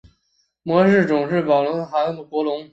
[0.63, 2.67] 模式种是宝城韩国龙。